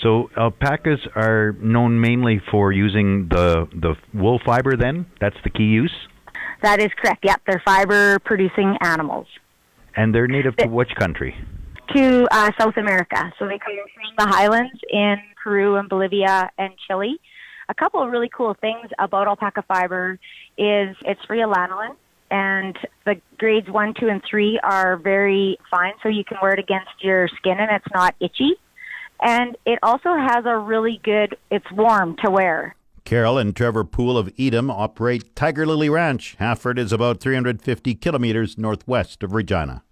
So 0.00 0.30
alpacas 0.36 1.00
are 1.16 1.56
known 1.60 2.00
mainly 2.00 2.40
for 2.50 2.70
using 2.70 3.28
the 3.28 3.66
the 3.72 3.96
wool 4.14 4.40
fiber. 4.46 4.76
Then 4.76 5.06
that's 5.20 5.36
the 5.42 5.50
key 5.50 5.64
use. 5.64 5.94
That 6.62 6.80
is 6.80 6.90
correct. 7.02 7.24
Yep, 7.24 7.42
they're 7.46 7.62
fiber 7.64 8.20
producing 8.20 8.76
animals. 8.80 9.26
And 9.96 10.14
they're 10.14 10.28
native 10.28 10.56
to 10.58 10.66
which 10.66 10.94
country? 10.96 11.34
To 11.96 12.28
uh, 12.30 12.50
South 12.60 12.76
America. 12.76 13.32
So 13.38 13.46
they 13.46 13.58
come 13.58 13.74
from 13.94 14.26
the 14.26 14.26
highlands 14.26 14.78
in 14.90 15.16
Peru 15.42 15.76
and 15.76 15.88
Bolivia 15.88 16.50
and 16.58 16.74
Chile. 16.86 17.18
A 17.68 17.74
couple 17.74 18.02
of 18.02 18.10
really 18.10 18.30
cool 18.34 18.54
things 18.60 18.90
about 18.98 19.26
alpaca 19.26 19.62
fiber 19.66 20.18
is 20.56 20.96
it's 21.02 21.24
free 21.26 21.42
of 21.42 21.50
lanolin 21.50 21.96
and 22.30 22.76
the 23.04 23.20
grades 23.38 23.68
one, 23.68 23.94
two, 23.98 24.08
and 24.08 24.22
three 24.28 24.58
are 24.62 24.96
very 24.96 25.58
fine, 25.70 25.92
so 26.02 26.08
you 26.08 26.24
can 26.24 26.38
wear 26.42 26.52
it 26.52 26.58
against 26.58 26.90
your 27.00 27.28
skin 27.28 27.58
and 27.58 27.70
it's 27.70 27.94
not 27.94 28.14
itchy. 28.20 28.54
And 29.22 29.56
it 29.64 29.78
also 29.82 30.14
has 30.14 30.44
a 30.44 30.58
really 30.58 31.00
good, 31.02 31.36
it's 31.50 31.70
warm 31.72 32.16
to 32.24 32.30
wear. 32.30 32.74
Carol 33.04 33.38
and 33.38 33.54
Trevor 33.54 33.84
Poole 33.84 34.18
of 34.18 34.32
Edam 34.38 34.70
operate 34.70 35.36
Tiger 35.36 35.64
Lily 35.64 35.88
Ranch. 35.88 36.36
Hafford 36.38 36.78
is 36.78 36.92
about 36.92 37.20
350 37.20 37.94
kilometers 37.94 38.58
northwest 38.58 39.22
of 39.22 39.32
Regina. 39.32 39.84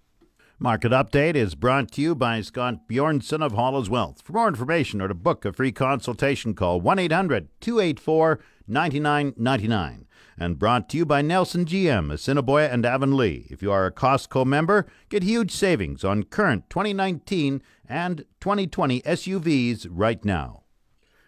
Market 0.57 0.93
Update 0.93 1.35
is 1.35 1.53
brought 1.53 1.91
to 1.91 2.01
you 2.01 2.15
by 2.15 2.39
Scott 2.39 2.87
Bjornson 2.87 3.43
of 3.43 3.51
Hall's 3.51 3.89
Wealth. 3.89 4.21
For 4.21 4.31
more 4.31 4.47
information 4.47 5.01
or 5.01 5.09
to 5.09 5.13
book 5.13 5.43
a 5.43 5.51
free 5.51 5.73
consultation, 5.73 6.53
call 6.53 6.79
1 6.79 6.97
800 6.97 7.49
284 7.59 8.39
9999 8.65 10.07
and 10.37 10.57
brought 10.57 10.87
to 10.89 10.97
you 10.97 11.05
by 11.05 11.21
Nelson 11.21 11.65
GM, 11.65 12.09
Assiniboia 12.09 12.69
and 12.69 12.85
Avonlea. 12.85 13.47
If 13.49 13.61
you 13.61 13.69
are 13.69 13.85
a 13.85 13.91
Costco 13.91 14.45
member, 14.45 14.85
get 15.09 15.23
huge 15.23 15.51
savings 15.51 16.05
on 16.05 16.23
current 16.23 16.69
2019 16.69 17.61
and 17.89 18.19
2020 18.39 19.01
SUVs 19.01 19.87
right 19.89 20.23
now. 20.23 20.63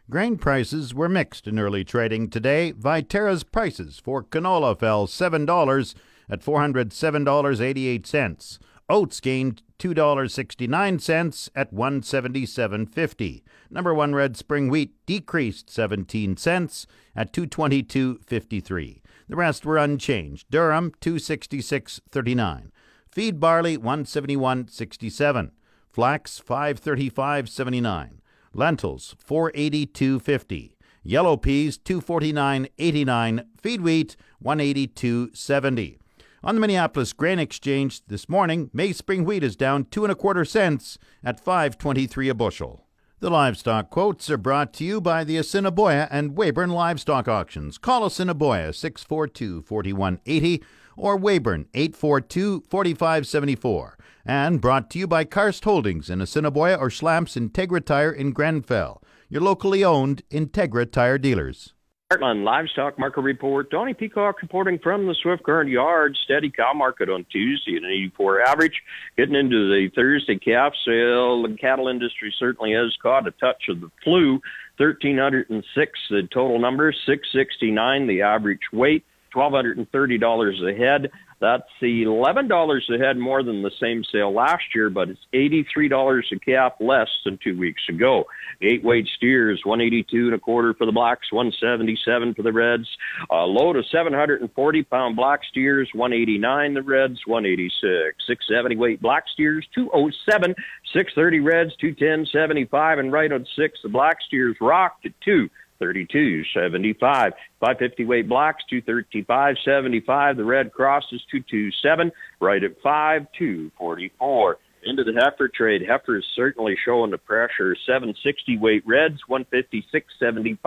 Grain 0.09 0.37
prices 0.37 0.93
were 0.93 1.09
mixed 1.09 1.47
in 1.47 1.59
early 1.59 1.83
trading 1.83 2.29
today. 2.29 2.71
Viterra's 2.71 3.43
prices 3.43 3.99
for 3.99 4.23
canola 4.23 4.79
fell 4.79 5.05
$7 5.05 5.95
at 6.29 6.41
$407.88. 6.41 8.59
Oats 8.89 9.19
gained 9.19 9.63
$2.69 9.79 11.49
at 11.55 11.73
177.50. 11.73 13.43
Number 13.69 13.93
1 13.93 14.15
red 14.15 14.37
spring 14.37 14.69
wheat 14.69 14.93
decreased 15.05 15.69
17 15.69 16.37
cents 16.37 16.87
at 17.15 17.33
222.53. 17.33 19.01
The 19.27 19.35
rest 19.35 19.65
were 19.65 19.77
unchanged. 19.77 20.49
Durum 20.49 20.93
266.39. 21.01 22.71
Feed 23.11 23.39
barley 23.39 23.77
171.67. 23.77 25.51
Flax 25.89 26.39
535.79. 26.39 28.09
Lentils 28.53 29.15
482.50. 29.27 30.75
Yellow 31.03 31.37
peas 31.37 31.77
249.89. 31.77 33.45
Feed 33.61 33.81
wheat 33.81 34.15
182.70. 34.43 35.97
On 36.43 36.53
the 36.53 36.61
Minneapolis 36.61 37.13
Grain 37.13 37.39
Exchange 37.39 38.05
this 38.05 38.29
morning, 38.29 38.69
May 38.71 38.93
spring 38.93 39.25
wheat 39.25 39.43
is 39.43 39.55
down 39.55 39.85
two 39.85 40.05
and 40.05 40.11
a 40.11 40.15
quarter 40.15 40.45
cents 40.45 40.99
at 41.23 41.43
5.23 41.43 42.29
a 42.29 42.35
bushel. 42.35 42.85
The 43.19 43.31
livestock 43.31 43.89
quotes 43.89 44.29
are 44.29 44.37
brought 44.37 44.71
to 44.73 44.83
you 44.83 45.01
by 45.01 45.23
the 45.23 45.37
Assiniboia 45.37 46.07
and 46.11 46.35
Weyburn 46.35 46.69
Livestock 46.69 47.27
Auctions. 47.27 47.79
Call 47.79 48.05
Assiniboia 48.05 48.71
642 48.71 49.63
4180 49.63 50.63
or 50.95 51.17
Weyburn 51.17 51.65
842 51.73 52.65
4574. 52.69 53.97
And 54.23 54.61
brought 54.61 54.91
to 54.91 54.99
you 54.99 55.07
by 55.07 55.23
Karst 55.23 55.63
Holdings 55.63 56.07
in 56.07 56.21
Assiniboia 56.21 56.75
or 56.75 56.89
Schlamps 56.89 57.35
Integra 57.35 57.83
Tire 57.83 58.11
in 58.11 58.31
Grenfell, 58.31 59.01
your 59.27 59.41
locally 59.41 59.83
owned 59.83 60.21
Integra 60.29 60.91
Tire 60.91 61.17
dealers. 61.17 61.73
Heartland 62.11 62.45
Livestock 62.45 62.97
Market 62.97 63.19
Report. 63.19 63.69
Donnie 63.69 63.93
Peacock 63.93 64.41
reporting 64.41 64.79
from 64.79 65.07
the 65.07 65.15
Swift 65.21 65.43
Current 65.43 65.69
Yard. 65.69 66.17
Steady 66.23 66.49
cow 66.49 66.71
market 66.73 67.09
on 67.09 67.25
Tuesday 67.29 67.75
at 67.75 67.83
an 67.83 67.89
84 67.89 68.43
average. 68.43 68.81
Getting 69.17 69.35
into 69.35 69.67
the 69.67 69.89
Thursday 69.93 70.37
calf 70.37 70.71
sale, 70.85 71.43
the 71.43 71.57
cattle 71.59 71.89
industry 71.89 72.33
certainly 72.39 72.71
has 72.71 72.95
caught 73.01 73.27
a 73.27 73.31
touch 73.31 73.63
of 73.67 73.81
the 73.81 73.91
flu. 74.05 74.39
1,306 74.77 75.99
the 76.09 76.29
total 76.33 76.59
number, 76.59 76.93
669 76.93 78.07
the 78.07 78.21
average 78.21 78.61
weight. 78.71 79.03
$1,230 79.35 80.73
a 80.73 80.77
head. 80.77 81.11
That's 81.39 81.69
$11 81.83 82.49
a 82.89 82.97
head 82.97 83.17
more 83.17 83.43
than 83.43 83.61
the 83.61 83.71
same 83.79 84.03
sale 84.11 84.33
last 84.33 84.63
year, 84.73 84.89
but 84.89 85.09
it's 85.09 85.19
$83 85.33 86.23
a 86.31 86.39
calf 86.39 86.73
less 86.79 87.09
than 87.25 87.37
two 87.43 87.57
weeks 87.57 87.83
ago. 87.89 88.25
Eight 88.61 88.83
weight 88.83 89.07
steers, 89.15 89.61
182 89.63 90.25
and 90.25 90.33
a 90.33 90.39
quarter 90.39 90.73
for 90.73 90.85
the 90.85 90.91
blacks, 90.91 91.31
177 91.31 92.33
for 92.33 92.41
the 92.41 92.51
reds. 92.51 92.87
A 93.29 93.45
load 93.45 93.75
of 93.75 93.85
740 93.91 94.83
pound 94.83 95.15
black 95.15 95.41
steers, 95.49 95.89
189 95.93 96.73
the 96.73 96.81
reds, 96.81 97.19
186. 97.27 98.17
670 98.25 98.75
weight 98.75 99.01
black 99.01 99.25
steers, 99.31 99.67
207. 99.75 100.55
630 100.91 101.39
reds, 101.39 101.75
210, 101.79 102.25
75. 102.31 102.97
And 102.97 103.13
right 103.13 103.31
on 103.31 103.45
six, 103.55 103.79
the 103.83 103.89
black 103.89 104.17
steers 104.25 104.57
rocked 104.59 105.05
at 105.05 105.13
two. 105.23 105.49
32 105.79 106.43
75 106.53 107.33
550 107.59 108.05
weight 108.05 108.27
blocks 108.27 108.63
235 108.69 109.55
75 109.63 110.37
the 110.37 110.43
red 110.43 110.71
cross 110.73 111.03
is 111.11 111.21
227 111.31 112.11
right 112.39 112.63
at 112.63 112.79
5 112.81 113.27
244 113.37 114.57
into 114.83 115.03
the 115.03 115.13
heifer 115.13 115.47
trade. 115.47 115.83
Heifer 115.87 116.17
is 116.17 116.25
certainly 116.35 116.75
showing 116.85 117.11
the 117.11 117.17
pressure. 117.17 117.75
760 117.85 118.57
weight 118.57 118.83
reds, 118.85 119.19
156.75. 119.29 120.57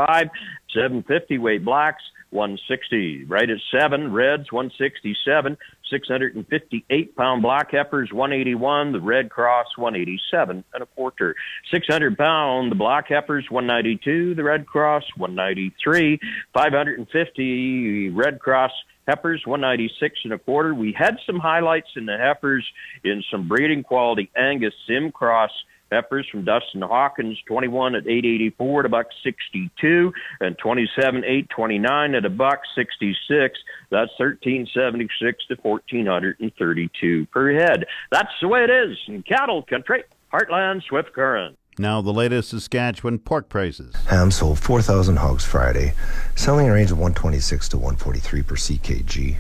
750 0.73 1.39
weight 1.39 1.65
blacks, 1.65 2.03
160. 2.31 3.25
Right 3.25 3.49
at 3.49 3.59
seven, 3.71 4.13
reds, 4.13 4.53
167. 4.53 5.57
658 5.91 7.17
pound 7.17 7.43
black 7.43 7.73
heifers, 7.73 8.11
181. 8.13 8.93
The 8.93 9.01
red 9.01 9.31
cross, 9.31 9.67
187 9.77 10.65
and 10.73 10.83
a 10.83 10.87
quarter. 10.87 11.35
600 11.71 12.17
pound, 12.17 12.71
the 12.71 12.77
black 12.77 13.09
heifers, 13.09 13.47
192. 13.51 14.35
The 14.35 14.45
red 14.45 14.67
cross, 14.67 15.05
193. 15.17 16.19
550 16.55 18.11
red 18.11 18.39
cross 18.41 18.73
heifers 19.07 19.43
196 19.45 20.21
and 20.25 20.33
a 20.33 20.39
quarter. 20.39 20.75
We 20.75 20.95
had 20.97 21.17
some 21.27 21.39
highlights 21.39 21.89
in 21.97 22.07
the 22.07 22.17
heifers 22.17 22.67
in 23.05 23.23
some 23.31 23.49
breeding 23.49 23.83
quality 23.83 24.31
Angus 24.37 24.75
Sim 24.87 25.11
Cross 25.11 25.51
heifers 25.91 26.27
from 26.31 26.45
Dustin 26.45 26.83
Hawkins, 26.83 27.39
21 27.47 27.95
at 27.95 28.07
884 28.07 28.83
to 28.83 28.89
buck 28.89 29.07
62, 29.23 30.13
and 30.41 30.57
27 30.59 31.25
829 31.25 32.15
at 32.15 32.25
a 32.25 32.31
buck 32.31 32.61
66. 32.75 33.59
That's 33.91 34.11
1376 34.19 35.47
to 35.49 35.57
1432 35.63 37.27
per 37.27 37.53
head. 37.55 37.87
That's 38.11 38.33
the 38.41 38.49
way 38.49 38.65
it 38.65 38.71
is 38.71 38.97
in 39.09 39.23
cattle 39.23 39.63
country. 39.63 40.05
Heartland 40.33 40.83
Swift 40.85 41.13
Current. 41.13 41.57
Now, 41.79 42.03
the 42.03 42.13
latest 42.13 42.51
Saskatchewan 42.51 43.19
pork 43.21 43.49
prices. 43.49 43.95
Ham 44.09 44.31
sold 44.31 44.59
4,000 44.59 45.17
hogs 45.17 45.45
Friday, 45.45 45.95
selling 46.37 46.69
a 46.69 46.73
range 46.73 46.91
of 46.91 46.99
126 46.99 47.71
to 47.71 47.79
143 47.79 48.43
per 48.43 48.55
CKG. 48.55 49.39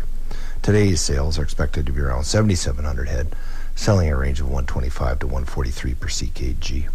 Today's 0.62 1.00
sales 1.00 1.38
are 1.38 1.42
expected 1.42 1.86
to 1.86 1.92
be 1.92 2.00
around 2.00 2.24
7,700 2.24 3.08
head, 3.08 3.34
selling 3.74 4.10
a 4.10 4.16
range 4.16 4.40
of 4.40 4.46
125 4.46 5.20
to 5.20 5.26
143 5.26 5.94
per 5.94 6.08
CKG. 6.08 6.88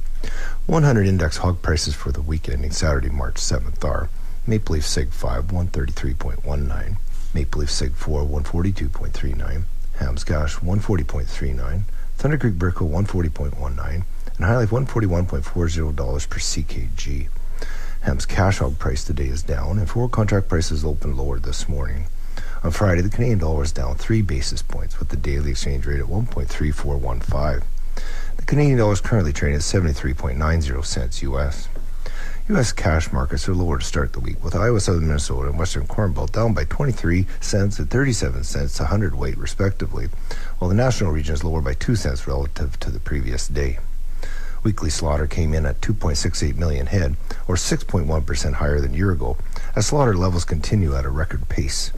100 0.66 1.08
index 1.08 1.38
hog 1.38 1.62
prices 1.62 1.94
for 1.94 2.12
the 2.12 2.22
week 2.22 2.50
ending 2.50 2.72
Saturday, 2.72 3.10
March 3.10 3.36
7th 3.36 3.84
are 3.84 4.10
Maple 4.48 4.74
Leaf 4.74 4.86
Sig 4.86 5.12
5 5.12 5.46
133.19, 5.48 6.98
Maple 7.34 7.62
Leaf 7.62 7.72
Sig 7.72 7.94
4 7.94 8.24
142.39, 8.24 9.64
Hams 10.00 10.24
Cash 10.24 10.56
140.39, 10.58 11.84
Thunder 12.18 12.38
Creek 12.38 12.56
Brickle 12.56 12.90
140.19, 12.90 14.04
and 14.38 14.46
HyLife 14.46 14.68
$141.40 14.68 16.30
per 16.30 16.40
CKG. 16.40 17.30
Ham's 18.02 18.26
cash 18.26 18.60
hog 18.60 18.78
price 18.78 19.04
today 19.04 19.28
is 19.28 19.42
down, 19.42 19.80
and 19.80 19.90
forward 19.90 20.12
contract 20.12 20.48
prices 20.48 20.86
opened 20.86 21.18
lower 21.18 21.40
this 21.40 21.68
morning. 21.68 22.06
On 22.66 22.72
Friday, 22.72 23.02
the 23.02 23.10
Canadian 23.10 23.38
dollar 23.38 23.62
is 23.62 23.72
down 23.72 23.94
three 23.94 24.24
basis 24.24 24.64
points, 24.64 24.98
with 24.98 25.10
the 25.10 25.18
daily 25.18 25.52
exchange 25.52 25.86
rate 25.86 26.00
at 26.00 26.08
1.3415. 26.08 27.64
The 28.38 28.46
Canadian 28.48 28.80
dollar 28.80 28.94
is 28.94 29.02
currently 29.02 29.34
trading 29.34 29.58
at 29.58 29.62
73.90 29.62 30.84
cents 30.84 31.22
U.S. 31.22 31.68
U.S. 32.50 32.72
cash 32.72 33.14
markets 33.14 33.48
are 33.48 33.54
lower 33.54 33.78
to 33.78 33.86
start 33.86 34.14
the 34.14 34.20
week, 34.20 34.44
with 34.44 34.56
Iowa, 34.56 34.80
Southern 34.80 35.06
Minnesota, 35.06 35.50
and 35.50 35.60
Western 35.60 35.86
Corn 35.86 36.14
Belt 36.14 36.32
down 36.32 36.56
by 36.56 36.64
23 36.64 37.28
cents 37.40 37.78
and 37.78 37.88
37 37.88 38.44
cents 38.44 38.80
a 38.80 38.86
hundredweight, 38.86 39.38
respectively, 39.38 40.10
while 40.58 40.68
the 40.68 40.74
national 40.74 41.12
region 41.12 41.36
is 41.36 41.44
lower 41.44 41.62
by 41.62 41.76
2 41.76 41.96
cents 41.96 42.28
relative 42.28 42.80
to 42.80 42.90
the 42.90 43.00
previous 43.00 43.48
day. 43.48 43.78
Weekly 44.64 44.90
slaughter 44.90 45.28
came 45.28 45.54
in 45.54 45.68
at 45.68 45.82
2.68 45.82 46.56
million 46.56 46.88
head, 46.88 47.16
or 47.48 47.58
6.1% 47.58 48.54
higher 48.54 48.82
than 48.82 48.96
a 48.96 48.98
year 48.98 49.12
ago, 49.12 49.38
as 49.76 49.86
slaughter 49.86 50.18
levels 50.18 50.46
continue 50.46 50.96
at 50.96 51.06
a 51.06 51.12
record 51.12 51.48
pace. 51.48 51.92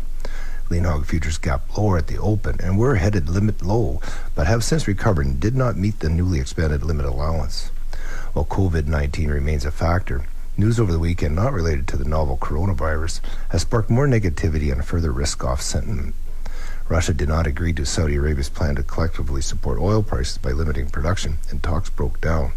Lean 0.70 0.84
hog 0.84 1.06
futures 1.06 1.38
gap 1.38 1.78
lower 1.78 1.98
at 1.98 2.08
the 2.08 2.18
open 2.18 2.58
and 2.62 2.78
were 2.78 2.96
headed 2.96 3.30
limit 3.30 3.62
low, 3.62 4.02
but 4.36 4.48
have 4.48 4.64
since 4.64 4.88
recovered 4.88 5.26
and 5.26 5.40
did 5.40 5.56
not 5.56 5.78
meet 5.78 6.00
the 6.00 6.10
newly 6.10 6.40
expanded 6.40 6.84
limit 6.84 7.06
allowance. 7.06 7.72
While 8.34 8.46
COVID 8.46 8.86
19 8.86 9.30
remains 9.30 9.66
a 9.66 9.72
factor, 9.72 10.26
news 10.58 10.80
over 10.80 10.92
the 10.92 11.00
weekend 11.00 11.36
not 11.36 11.54
related 11.54 11.88
to 11.88 11.98
the 11.98 12.06
novel 12.06 12.38
coronavirus 12.38 13.22
has 13.50 13.62
sparked 13.62 13.90
more 13.90 14.08
negativity 14.08 14.72
and 14.72 14.86
further 14.86 15.12
risk 15.12 15.44
off 15.44 15.62
sentiment. 15.62 16.16
Russia 16.90 17.14
did 17.14 17.30
not 17.30 17.48
agree 17.48 17.74
to 17.74 17.86
Saudi 17.86 18.16
Arabia's 18.16 18.50
plan 18.50 18.76
to 18.76 18.84
collectively 18.84 19.42
support 19.42 19.80
oil 19.80 20.02
prices 20.04 20.38
by 20.38 20.52
limiting 20.52 20.90
production, 20.90 21.38
and 21.50 21.62
talks 21.62 21.90
broke 21.90 22.20
down. 22.22 22.54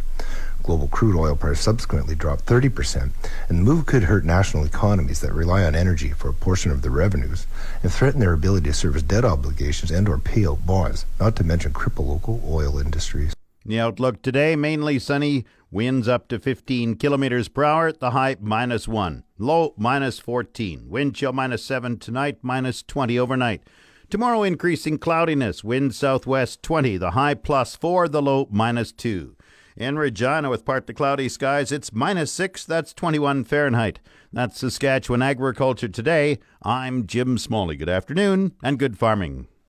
Global 0.62 0.88
crude 0.88 1.16
oil 1.16 1.35
price 1.35 1.61
subsequently 1.61 2.14
dropped 2.14 2.46
30%, 2.46 3.11
and 3.49 3.59
the 3.59 3.62
move 3.62 3.87
could 3.87 4.05
hurt 4.05 4.25
national 4.25 4.64
economies 4.64 5.20
that 5.20 5.33
rely 5.33 5.64
on 5.64 5.75
energy 5.75 6.11
for 6.11 6.29
a 6.29 6.35
portion 6.35 6.70
of 6.70 6.83
their 6.83 6.90
revenues 6.90 7.46
and 7.83 7.92
threaten 7.92 8.20
their 8.20 8.33
ability 8.33 8.68
to 8.68 8.75
service 8.75 9.03
debt 9.03 9.25
obligations 9.25 9.90
and 9.90 10.09
or 10.09 10.18
pay 10.18 10.46
out 10.46 10.66
bonds, 10.66 11.07
not 11.18 11.37
to 11.37 11.44
mention 11.44 11.73
cripple 11.73 12.07
local 12.07 12.42
oil 12.46 12.79
industries. 12.79 13.35
The 13.64 13.81
outlook 13.81 14.23
today 14.23 14.57
mainly 14.57 14.99
sunny, 14.99 15.44
winds 15.70 16.09
up 16.09 16.29
to 16.29 16.38
15 16.38 16.96
kilometers 16.96 17.49
per 17.49 17.64
hour, 17.64 17.92
the 17.92 18.11
high 18.11 18.37
minus 18.40 18.88
1, 18.88 19.25
low 19.38 19.75
minus 19.77 20.18
14, 20.18 20.88
wind 20.88 21.14
chill 21.14 21.33
minus 21.33 21.64
7 21.64 21.99
tonight, 21.99 22.38
minus 22.42 22.83
20 22.83 23.18
overnight. 23.18 23.62
Tomorrow, 24.11 24.42
increasing 24.42 24.99
cloudiness, 24.99 25.62
wind 25.62 25.94
southwest 25.94 26.62
20, 26.64 26.96
the 26.96 27.12
high 27.12 27.35
plus 27.35 27.77
4, 27.77 28.09
the 28.09 28.20
low 28.20 28.49
minus 28.51 28.90
2. 28.90 29.37
In 29.76 29.96
Regina, 29.96 30.50
with 30.50 30.64
partly 30.64 30.94
cloudy 30.94 31.28
skies, 31.28 31.70
it's 31.70 31.92
minus 31.92 32.33
6, 32.33 32.64
that's 32.64 32.92
21 32.92 33.44
Fahrenheit. 33.44 34.00
That's 34.33 34.59
Saskatchewan 34.59 35.22
Agriculture 35.22 35.88
Today. 35.88 36.38
I'm 36.62 37.06
Jim 37.06 37.38
Smalley. 37.38 37.76
Good 37.76 37.88
afternoon 37.88 38.52
and 38.62 38.78
good 38.78 38.98
farming. 38.98 39.46